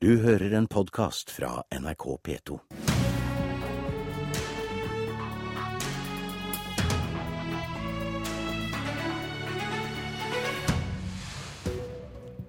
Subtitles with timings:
[0.00, 2.56] Du hører en podkast fra NRK P2.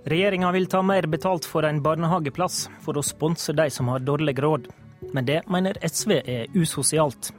[0.06, 4.38] Regjeringa vil ta mer betalt for en barnehageplass for å sponse de som har dårlig
[4.46, 4.70] råd.
[5.18, 7.32] Men det mener SV er usosialt.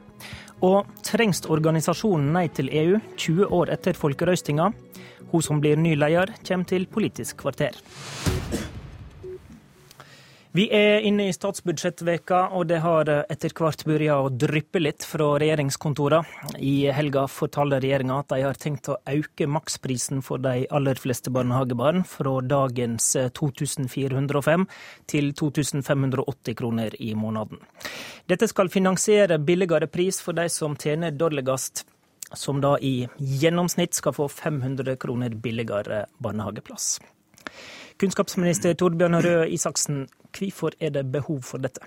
[0.59, 4.67] Og trengs organisasjonen Nei til EU 20 år etter folkerøstinga?
[5.31, 7.79] Hun som blir ny leder, kommer til Politisk kvarter.
[10.51, 15.29] Vi er inne i statsbudsjettveka, og det har etter hvert begynt å dryppe litt fra
[15.39, 16.57] regjeringskontorene.
[16.59, 21.31] I helga fortalte regjeringa at de har tenkt å øke maksprisen for de aller fleste
[21.31, 24.67] barnehagebarn fra dagens 2405
[25.13, 27.63] til 2580 kroner i måneden.
[28.27, 31.85] Dette skal finansiere billigere pris for de som tjener dårligst,
[32.35, 36.97] som da i gjennomsnitt skal få 500 kroner billigere barnehageplass.
[38.01, 41.83] Kunnskapsminister Torbjørn Røe Isaksen, hvorfor er det behov for dette?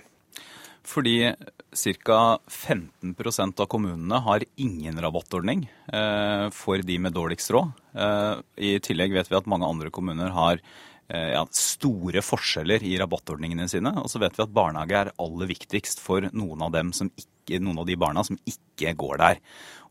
[0.85, 1.33] Fordi
[1.73, 2.39] ca.
[2.47, 7.71] 15% av kommunene har ingen rabattordning eh, for de med dårligst råd.
[7.97, 8.33] Eh,
[8.69, 13.67] I tillegg vet vi at mange andre kommuner har eh, ja, store forskjeller i rabattordningene
[13.71, 13.95] sine.
[14.03, 17.34] Og så vet vi at barnehage er aller viktigst for noen av dem som ikke
[17.61, 19.39] noen av de barna som ikke går der.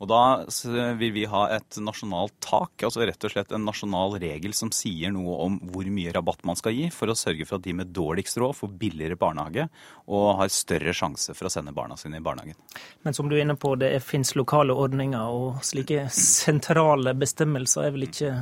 [0.02, 0.44] Og Da
[0.98, 5.12] vil vi ha et nasjonalt tak, altså rett og slett en nasjonal regel som sier
[5.14, 7.92] noe om hvor mye rabatt man skal gi, for å sørge for at de med
[7.94, 9.68] dårligst råd får billigere barnehage
[10.10, 12.58] og har større sjanse for å sende barna sine i barnehagen.
[13.06, 17.94] Men som du er inne på, det finnes lokale ordninger, og slike sentrale bestemmelser er
[17.94, 18.34] vel ikke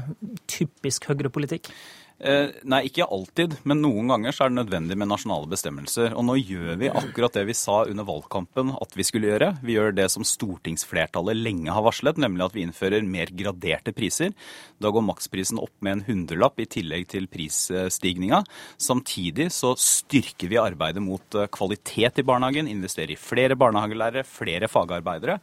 [0.51, 1.71] typisk høyrepolitikk?
[2.23, 6.13] Eh, nei, ikke alltid, men noen ganger så er det nødvendig med nasjonale bestemmelser.
[6.15, 9.49] Og nå gjør vi akkurat det vi sa under valgkampen at vi skulle gjøre.
[9.67, 14.31] Vi gjør det som stortingsflertallet lenge har varslet, nemlig at vi innfører mer graderte priser.
[14.79, 18.45] Da går maksprisen opp med en hundrelapp i tillegg til prisstigninga.
[18.79, 24.71] Samtidig så styrker vi arbeidet mot eh, kvalitet i barnehagen, investerer i flere barnehagelærere, flere
[24.71, 25.41] fagarbeidere.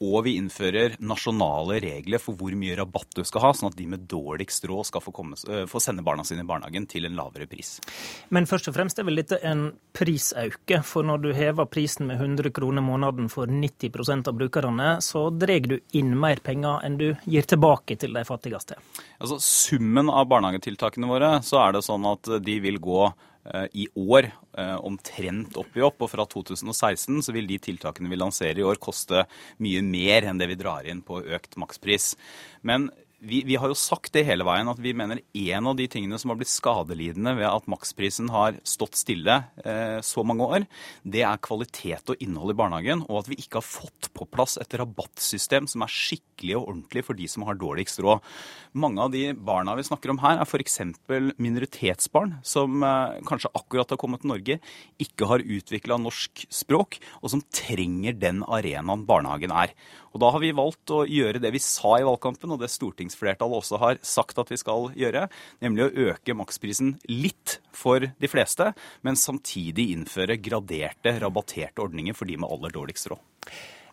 [0.00, 3.84] Og vi innfører nasjonale regler for hvor mye rabatt du skal ha, sånn at de
[3.90, 5.36] med dårligst råd skal få, komme,
[5.68, 7.74] få, sende barna sine i barnehagen til en lavere pris.
[8.32, 9.66] Men først og fremst er vel dette en
[9.96, 10.80] prisauke.
[10.88, 15.68] For når du hever prisen med 100 kroner måneden for 90% av brukerne, så drar
[15.68, 18.80] du inn mer penger enn du gir tilbake til de fattigste.
[19.20, 23.10] Altså Summen av barnehagetiltakene våre, så er det sånn at de vil gå
[23.72, 26.00] i år eh, omtrent opp i opp.
[26.04, 29.24] Og fra 2016 så vil de tiltakene vi lanserer i år koste
[29.62, 32.12] mye mer enn det vi drar inn på økt makspris.
[32.66, 35.84] Men vi, vi, har jo sagt det hele veien at vi mener en av de
[35.92, 40.64] tingene som har blitt skadelidende ved at maksprisen har stått stille eh, så mange år,
[41.04, 44.56] det er kvalitet og innhold i barnehagen, og at vi ikke har fått på plass
[44.60, 48.24] et rabattsystem som er skikkelig og ordentlig for de som har dårligst råd.
[48.80, 50.80] Mange av de barna vi snakker om her, er f.eks.
[51.36, 54.60] minoritetsbarn som eh, kanskje akkurat har kommet til Norge,
[55.02, 59.76] ikke har utvikla norsk språk, og som trenger den arenaen barnehagen er.
[60.10, 63.62] Og Da har vi valgt å gjøre det vi sa i valgkampen, og det stortingsflertallet
[63.62, 65.28] også har sagt at vi skal gjøre,
[65.62, 68.72] nemlig å øke maksprisen litt for de fleste,
[69.06, 73.22] men samtidig innføre graderte, rabatterte ordninger for de med aller dårligst råd.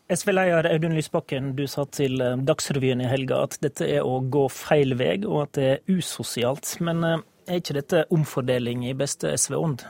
[0.07, 4.45] SV-leder Audun Lysbakken, du sa til eh, Dagsrevyen i helga at dette er å gå
[4.55, 6.77] feil vei, og at det er usosialt.
[6.79, 9.83] Men eh, er ikke dette omfordeling i beste SV-ånd?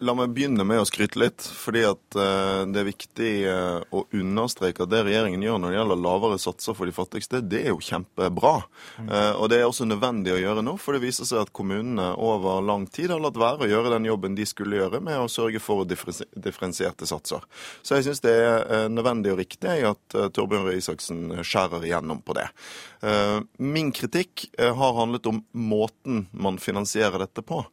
[0.00, 1.44] La meg begynne med å skryte litt.
[1.44, 5.78] fordi at uh, Det er viktig uh, å understreke at det regjeringen gjør når det
[5.78, 8.54] gjelder lavere satser for de fattigste, det er jo kjempebra.
[8.96, 12.14] Uh, og Det er også nødvendig å gjøre nå, for det viser seg at kommunene
[12.16, 15.28] over lang tid har latt være å gjøre den jobben de skulle gjøre med å
[15.28, 17.44] sørge for differensierte satser.
[17.84, 22.36] Så jeg syns det er nødvendig og riktig at Torbjørn Røe Isaksen skjærer igjennom på
[22.38, 22.48] det.
[23.58, 27.64] Min kritikk har handlet om måten man finansierer dette på.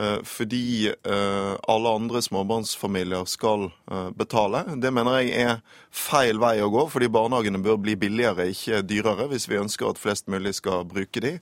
[0.00, 4.64] Eh, fordi eh, alle andre småbarnsfamilier skal eh, betale.
[4.80, 5.58] Det mener jeg er
[5.92, 10.00] feil vei å gå, fordi barnehagene bør bli billigere, ikke dyrere, hvis vi ønsker at
[10.00, 11.34] flest mulig skal bruke de.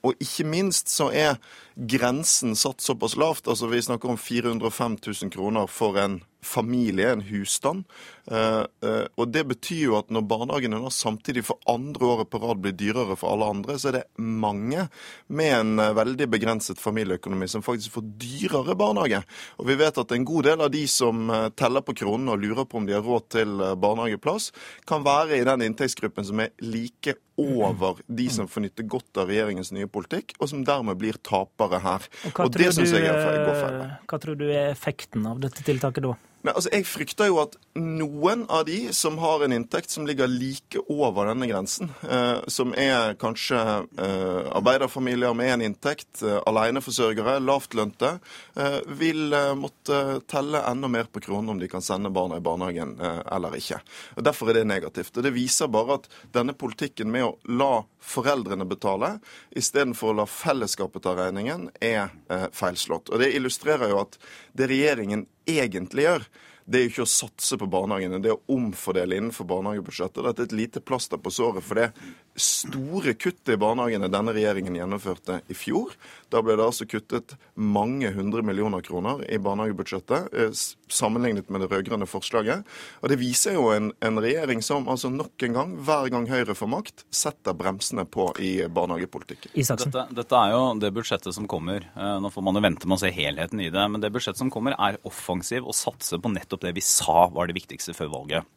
[0.00, 1.36] Og ikke minst så er
[1.76, 3.50] grensen satt såpass lavt.
[3.50, 7.84] Altså Vi snakker om 405 000 kroner for en familie, en husstand.
[8.30, 12.40] Eh, eh, og Det betyr jo at når barnehagene nå samtidig for andre året på
[12.42, 14.88] rad blir dyrere for alle andre, så er det mange
[15.28, 19.22] med en eh, veldig begrenset familieøkonomi som faktisk får dyrere barnehage.
[19.60, 22.66] Og vi vet at en god del av de som teller på kronene og lurer
[22.66, 24.50] på om de har råd til barnehageplass,
[24.88, 29.30] kan være i den inntektsgruppen som er like over de som får nytte godt av
[29.30, 32.06] regjeringens nye politikk, og som dermed blir tapere her.
[32.30, 33.82] Og, og det syns jeg går feil.
[34.08, 36.16] Hva tror du er effekten av dette tiltaket da?
[36.46, 40.30] Nei, altså Jeg frykter jo at noen av de som har en inntekt som ligger
[40.30, 47.40] like over denne grensen, eh, som er kanskje eh, arbeiderfamilier med én inntekt, eh, aleneforsørgere,
[47.42, 48.12] lavtlønte,
[48.54, 52.46] eh, vil eh, måtte telle enda mer på kronen om de kan sende barna i
[52.46, 53.82] barnehagen eh, eller ikke.
[54.14, 55.16] Og Derfor er det negativt.
[55.16, 57.72] Og Det viser bare at denne politikken med å la
[58.06, 59.16] foreldrene betale
[59.50, 63.10] istedenfor å la fellesskapet ta regningen, er eh, feilslått.
[63.10, 64.20] Og Det illustrerer jo at
[64.54, 66.26] det regjeringen egentlig gjør,
[66.66, 70.24] det er jo ikke å satse på barnehagene, det er å omfordele innenfor barnehagebudsjettet.
[70.26, 71.90] Dette er et lite plaster på såret for det
[72.36, 75.94] store kuttet i barnehagene denne regjeringen gjennomførte i fjor.
[76.32, 80.50] Da ble det altså kuttet mange hundre millioner kroner i barnehagebudsjettet eh,
[80.92, 82.66] sammenlignet med det rød-grønne forslaget.
[83.00, 86.56] Og Det viser jo en, en, regjering som altså nok en gang, hver gang Høyre
[86.58, 89.54] får makt, setter bremsene på i barnehagepolitikken.
[89.54, 91.88] Dette, dette, er jo det budsjettet som kommer.
[91.94, 93.88] Eh, nå får man jo vente med å se helheten i det.
[93.92, 97.48] Men det budsjettet som kommer, er offensiv og satser på nettopp det vi sa var
[97.48, 98.56] det viktigste før valget.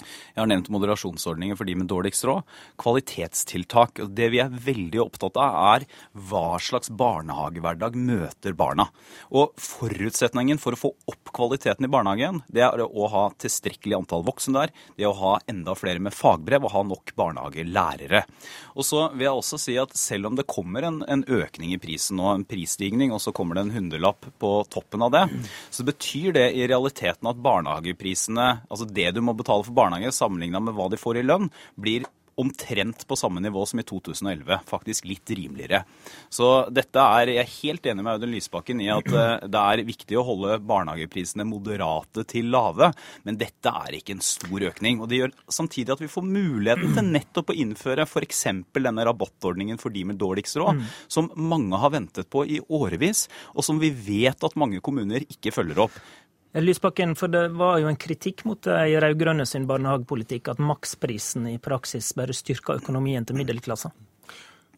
[0.00, 2.46] Jeg har nevnt moderasjonsordninger for de med dårligst råd.
[2.80, 4.02] Kvalitetstiltak.
[4.08, 5.86] Det vi er veldig opptatt av, er
[6.30, 8.88] hva slags barnehagehverdag møter barna.
[9.30, 14.24] Og forutsetningen for å få opp kvaliteten i barnehagen, det er å ha tilstrekkelig antall
[14.26, 14.74] voksne der.
[14.96, 18.24] Det er å ha enda flere med fagbrev og ha nok barnehagelærere.
[18.76, 21.80] Og så vil jeg også si at selv om det kommer en, en økning i
[21.82, 25.24] prisen og en prisstigning, og så kommer det en hundrelapp på toppen av det,
[25.70, 30.14] så betyr det i realiteten at barnehageprisene, altså det du må betale for barnehage, barnehage
[30.14, 32.08] sammenligna med hva de får i lønn, blir
[32.40, 34.62] omtrent på samme nivå som i 2011.
[34.64, 35.82] Faktisk litt rimeligere.
[36.32, 39.82] Så dette er, Jeg er helt enig med Audun Lysbakken i at eh, det er
[39.84, 42.92] viktig å holde barnehageprisene moderate til lave,
[43.28, 45.02] men dette er ikke en stor økning.
[45.02, 48.46] og Det gjør samtidig at vi får muligheten til nettopp å innføre f.eks.
[48.72, 50.80] denne rabattordningen for de med dårligst råd,
[51.12, 55.52] som mange har ventet på i årevis, og som vi vet at mange kommuner ikke
[55.52, 56.00] følger opp.
[56.54, 61.60] Lysbakken, for det var jo en kritikk mot de rød-grønne sin barnehagepolitikk at maksprisen i
[61.62, 63.94] praksis bare styrka økonomien til middelklassen.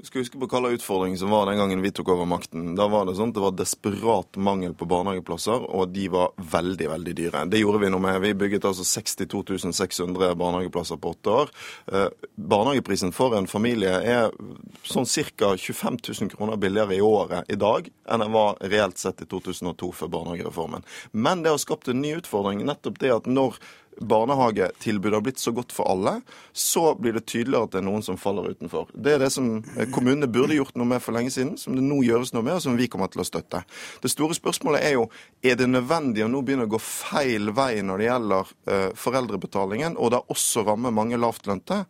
[0.02, 2.72] Du skal huske på hva slags utfordring som var den gangen vi tok over makten.
[2.75, 6.88] Da var det sånn at det var desperat mangel på barnehageplasser, og de var veldig,
[6.90, 7.43] veldig dyre.
[7.46, 8.19] Det gjorde vi noe med.
[8.25, 11.52] Vi bygget altså 62 600 barnehageplasser på åtte år.
[11.87, 14.34] Eh, barnehageprisen for en familie er
[14.82, 15.52] sånn ca.
[15.54, 19.93] 25 000 kroner billigere i året i dag enn den var reelt sett i 2002
[20.00, 20.82] før barnehagereformen.
[21.14, 22.66] Men det har skapt en ny utfordring.
[22.66, 23.62] Nettopp det at når
[24.00, 26.21] barnehagetilbudet har blitt så godt for alle,
[26.53, 28.91] så blir det tydeligere at det er noen som faller utenfor.
[28.94, 29.49] Det er det som
[29.94, 32.65] kommunene burde gjort noe med for lenge siden, som det nå gjøres noe med, og
[32.65, 33.62] som vi kommer til å støtte.
[34.03, 35.06] Det store spørsmålet er jo
[35.43, 39.99] er det nødvendig å nå begynne å gå feil vei når det gjelder uh, foreldrebetalingen,
[39.99, 41.83] og da også ramme mange lavtlønte,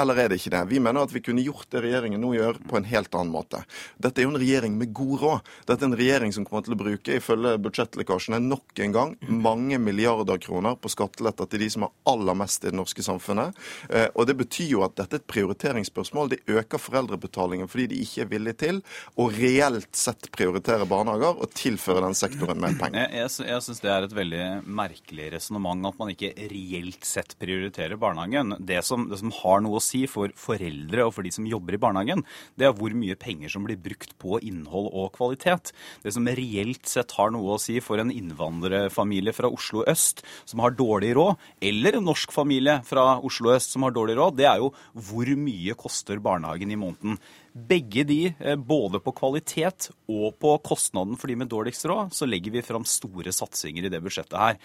[0.00, 0.64] eller er det ikke det?
[0.70, 3.62] Vi mener at vi kunne gjort det regjeringen nå gjør, på en helt annen måte.
[4.00, 5.50] Dette er jo en regjering med god råd.
[5.68, 9.78] Dette er en regjering som kommer til å bruke, ifølge budsjettlekkasjene, nok en gang mange
[9.82, 13.56] milliarder kroner på skatteletter til de som har aller mest i det norske samfunnet.
[13.88, 16.32] Eh, og Det betyr jo at dette er et prioriteringsspørsmål.
[16.32, 18.82] De øker foreldrebetalingen fordi de ikke er villige til
[19.20, 23.06] å reelt sett prioritere barnehager og tilføre den sektoren mer penger.
[23.06, 24.44] Jeg, jeg, jeg syns det er et veldig
[24.80, 28.56] merkelig resonnement at man ikke reelt sett prioriterer barnehagen.
[28.58, 31.76] Det som, det som har noe å si for foreldre og for de som jobber
[31.76, 32.24] i barnehagen,
[32.60, 35.72] det er hvor mye penger som blir brukt på innhold og kvalitet.
[36.04, 40.62] Det som reelt sett har noe å si for en innvandrerfamilie fra Oslo øst som
[40.64, 44.48] har dårlig råd, eller en norsk familie fra Oslo øst som har dårlig råd, det
[44.48, 47.18] er jo hvor mye koster barnehagen i måneden.
[47.50, 52.28] Begge de, eh, både på kvalitet og på kostnaden for de med dårligst råd, så
[52.28, 54.58] legger vi fram store satsinger i det budsjettet her.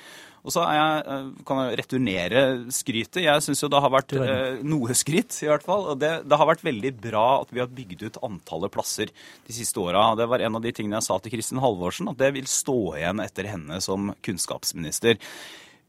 [0.46, 3.24] Og så jeg, eh, kan jeg returnere skrytet.
[3.26, 5.88] Jeg syns jo det har vært eh, noe skryt, i hvert fall.
[5.90, 9.54] Og det, det, har vært veldig bra at vi har bygd ut antallet plasser de
[9.54, 10.14] siste åra.
[10.16, 12.80] Det var en av de tingene jeg sa til Kristin Halvorsen, at det vil stå
[13.00, 15.18] igjen etter henne som kunnskapsminister.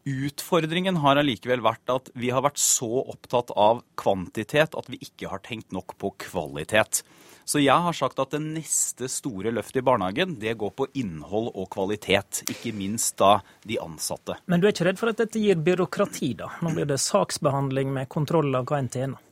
[0.07, 5.33] Utfordringen har allikevel vært at vi har vært så opptatt av kvantitet at vi ikke
[5.33, 7.03] har tenkt nok på kvalitet.
[7.47, 11.51] Så jeg har sagt at det neste store løftet i barnehagen, det går på innhold
[11.55, 12.45] og kvalitet.
[12.51, 14.39] Ikke minst da de ansatte.
[14.47, 16.53] Men du er ikke redd for at dette gir byråkrati, da?
[16.63, 19.26] Nå blir det saksbehandling med kontroll av hva en tjener.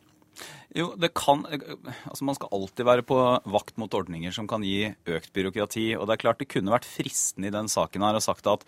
[0.75, 3.16] Jo, det kan Altså, man skal alltid være på
[3.47, 5.93] vakt mot ordninger som kan gi økt byråkrati.
[5.95, 8.64] Og det er klart det kunne vært fristende i den saken her å sagt at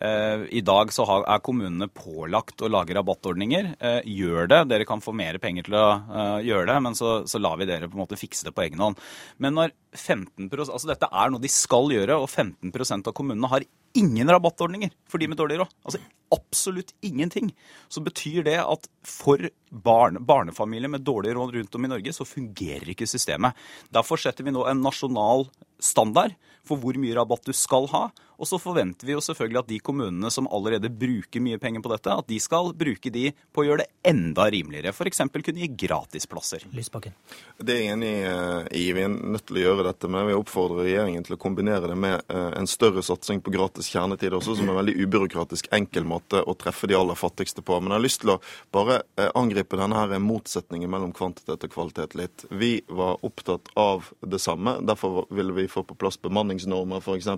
[0.00, 3.74] eh, i dag så har, er kommunene pålagt å lage rabattordninger.
[3.76, 4.62] Eh, gjør det.
[4.72, 7.68] Dere kan få mer penger til å eh, gjøre det, men så, så, lar vi
[7.68, 9.00] dere på en måte fikse det på egen hånd.
[9.36, 13.68] Men når 15% Altså dette er noe de skal gjøre, og 15% av kommunene har
[13.98, 15.72] ingen rabattordninger for de med dårlig råd.
[15.84, 17.50] Altså absolutt ingenting.
[17.88, 22.26] Så betyr det at for barn, barnefamilier med dårlig råd rundt om i Norge, så
[22.28, 23.58] fungerer ikke systemet.
[23.90, 25.48] Derfor setter vi nå en nasjonal
[25.84, 28.08] standard for hvor mye rabatt du skal ha.
[28.40, 31.90] Og så forventer vi jo selvfølgelig at de kommunene som allerede bruker mye penger på
[31.92, 34.94] dette, at de skal bruke de på å gjøre det enda rimeligere.
[34.94, 35.20] F.eks.
[35.28, 36.64] kunne gi gratisplasser.
[36.72, 37.12] Lysbakken.
[37.58, 38.86] Det er jeg enig eh, i.
[38.96, 40.08] Vi er nødt til å gjøre dette.
[40.08, 43.92] Men vi oppfordrer regjeringen til å kombinere det med eh, en større satsing på gratis
[43.92, 47.76] kjernetid også, som er en veldig ubyråkratisk, enkel måte å treffe de aller fattigste på.
[47.76, 48.38] Men jeg har lyst til å
[48.72, 52.48] bare eh, angripe denne her motsetningen mellom kvantitet og kvalitet litt.
[52.48, 54.78] Vi var opptatt av det samme.
[54.80, 57.28] Derfor ville vi få på plass bemanningsnormer, f.eks.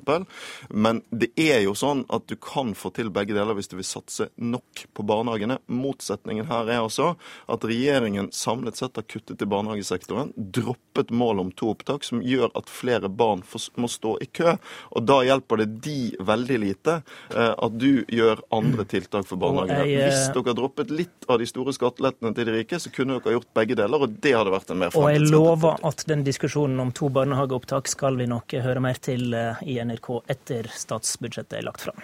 [0.71, 3.87] Men det er jo sånn at du kan få til begge deler hvis du vil
[3.89, 5.59] satse nok på barnehagene.
[5.73, 7.13] Motsetningen her er altså
[7.53, 12.53] at regjeringen samlet sett har kuttet i barnehagesektoren, droppet målet om to opptak, som gjør
[12.59, 13.45] at flere barn
[13.77, 14.57] må stå i kø.
[14.97, 16.99] Og da hjelper det de veldig lite
[17.35, 19.89] eh, at du gjør andre tiltak for barnehagene.
[19.91, 23.37] Jeg, hvis dere droppet litt av de store skattelettene til de rike, så kunne dere
[23.37, 26.81] gjort begge deler, og det hadde vært en mer Og jeg lover at den diskusjonen
[26.83, 31.67] om to barnehageopptak skal vi nok høre mer til eh, i NRK etter statsbudsjettet er
[31.67, 32.03] lagt fram.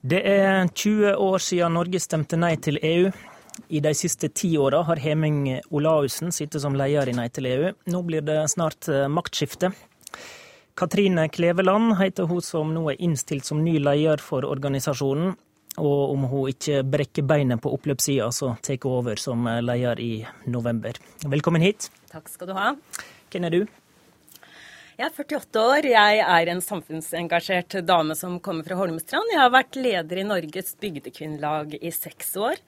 [0.00, 3.10] Det er 20 år siden Norge stemte nei til EU.
[3.68, 7.72] I de siste ti åra har Heming Olaussen sittet som leder i Nei til EU.
[7.92, 9.74] Nå blir det snart eh, maktskifte.
[10.80, 15.34] Katrine Kleveland heter hun som nå er innstilt som ny leder for organisasjonen.
[15.78, 20.12] Og om hun ikke brekker beinet på oppløpssida, så tar hun over som leder i
[20.50, 20.98] november.
[21.22, 21.90] Velkommen hit.
[22.10, 22.72] Takk skal du ha.
[23.30, 23.60] Hvem er du?
[25.00, 25.86] Jeg er 48 år.
[25.88, 29.30] Jeg er en samfunnsengasjert dame som kommer fra Holmestrand.
[29.32, 32.60] Jeg har vært leder i Norges bygdekvinnelag i seks år.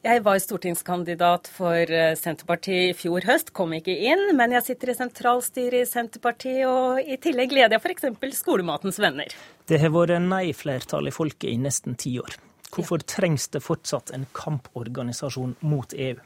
[0.00, 4.30] Jeg var stortingskandidat for eh, Senterpartiet i fjor høst, kom ikke inn.
[4.34, 8.40] Men jeg sitter i sentralstyret i Senterpartiet, og i tillegg leder jeg f.eks.
[8.40, 9.36] Skolematens venner.
[9.70, 12.34] Det har vært nei-flertall i folket i nesten ti år.
[12.74, 16.16] Hvorfor trengs det fortsatt en kamporganisasjon mot EU?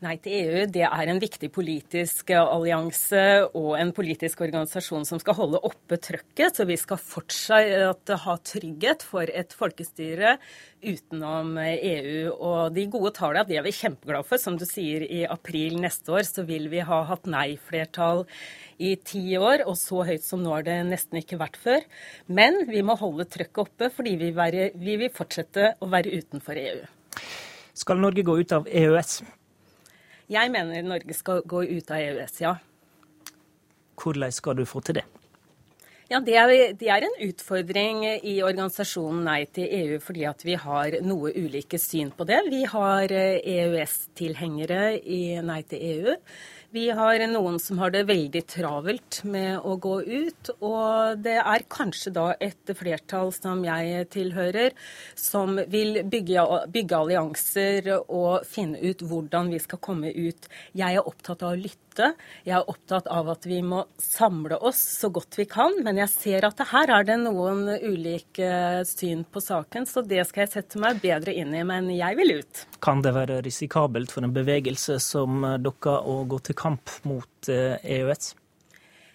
[0.00, 3.20] Nei til EU det er en viktig politisk allianse
[3.52, 9.02] og en politisk organisasjon som skal holde oppe trøkket, så vi skal fortsatt ha trygghet
[9.04, 10.38] for et folkestyre
[10.80, 12.30] utenom EU.
[12.32, 14.40] Og de gode tallene de er vi kjempeglade for.
[14.40, 18.24] Som du sier, i april neste år så vil vi ha hatt nei-flertall
[18.80, 21.84] i ti år, og så høyt som nå har det nesten ikke vært før.
[22.24, 26.62] Men vi må holde trøkket oppe, fordi vi, være, vi vil fortsette å være utenfor
[26.62, 26.80] EU.
[27.76, 29.18] Skal Norge gå ut av EØS?
[30.30, 32.52] Jeg mener Norge skal gå ut av EØS, ja.
[34.00, 35.06] Hvordan skal du få til det?
[36.10, 40.56] Ja, det er, det er, en utfordring i organisasjonen Nei til EU, fordi at vi
[40.58, 42.40] har noe ulike syn på det.
[42.50, 46.16] Vi har EØS-tilhengere eh, e i Nei til EU.
[46.70, 50.50] Vi har noen som har det veldig travelt med å gå ut.
[50.62, 54.76] Og det er kanskje da et flertall som jeg tilhører,
[55.18, 60.46] som vil bygge, bygge allianser og finne ut hvordan vi skal komme ut.
[60.70, 61.89] Jeg er opptatt av å lytte.
[61.98, 65.80] Jeg er opptatt av at vi må samle oss så godt vi kan.
[65.84, 70.46] Men jeg ser at her er det noen ulike syn på saken, så det skal
[70.46, 71.64] jeg sette meg bedre inn i.
[71.66, 72.66] Men jeg vil ut.
[72.84, 78.34] Kan det være risikabelt for en bevegelse som dere å gå til kamp mot EØS?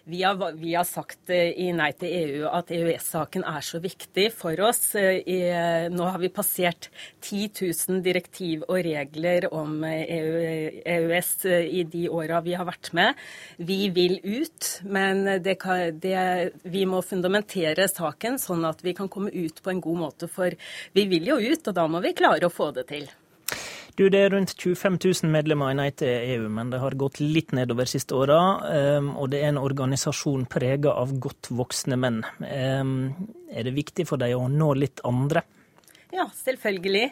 [0.06, 3.62] Eh, e vi har, vi har, sagt eh, i Nei til EU at EØS-saken er
[3.62, 4.96] så viktig for oss.
[4.96, 5.40] I,
[5.90, 6.90] nå har vi passert
[7.22, 7.50] 10
[7.90, 13.16] 000 direktiv og regler om EØS e i de åra vi har vært med.
[13.58, 19.10] Vi vil ut, men det kan, det, vi må fundamentere saken sånn at vi kan
[19.10, 20.28] komme ut på en god måte.
[20.28, 20.54] For
[20.94, 23.10] vi vil jo ut, og da må vi klare å få det til.
[23.96, 27.22] Du, Det er rundt 25 000 medlemmer i Nei til EU, men det har gått
[27.24, 28.40] litt nedover siste åra.
[28.68, 32.20] Ehm, og det er en organisasjon prega av godt voksne menn.
[32.44, 33.14] Ehm,
[33.48, 35.46] er det viktig for deg å nå litt andre?
[36.12, 37.08] Ja, selvfølgelig.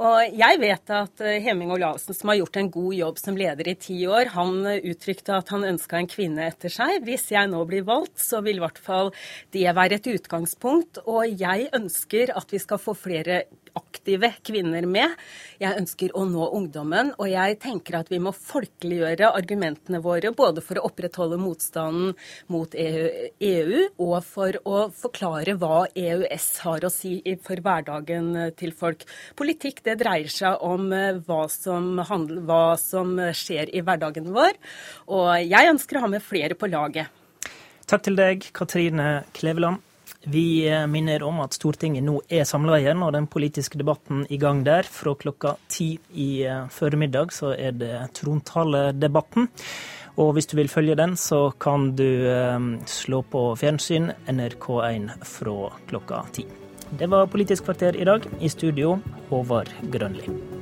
[0.00, 3.68] Og jeg vet at eh, Hemming Olavsen, som har gjort en god jobb som leder
[3.68, 7.04] i ti år, han uttrykte at han ønska en kvinne etter seg.
[7.04, 9.12] Hvis jeg nå blir valgt, så vil i hvert fall
[9.52, 11.04] det være et utgangspunkt.
[11.04, 13.44] Og jeg ønsker at vi skal få flere
[13.78, 15.14] aktive kvinner med.
[15.62, 20.64] Jeg ønsker å nå ungdommen, og jeg tenker at vi må folkeliggjøre argumentene våre både
[20.64, 22.16] for å opprettholde motstanden
[22.52, 23.06] mot EU,
[23.38, 29.06] EU og for å forklare hva EØS har å si for hverdagen til folk.
[29.38, 34.58] Politikk det dreier seg om eh, hva som, handler, hva som skjer i hverdagen vår,
[35.12, 37.12] og jeg ønsker å ha med flere på laget.
[37.88, 39.82] Takk til deg, Katrine Kleveland.
[40.24, 44.38] Vi eh, minner om at Stortinget nå er samla igjen, og den politiske debatten i
[44.38, 44.86] gang der.
[44.86, 49.50] Fra klokka ti i eh, formiddag så er det trontaledebatten.
[50.22, 55.72] Og hvis du vil følge den, så kan du eh, slå på fjernsyn NRK1 fra
[55.90, 56.46] klokka ti.
[56.92, 58.26] Det var Politisk kvarter i dag.
[58.40, 58.98] I studio,
[59.30, 60.61] Håvard Grønli.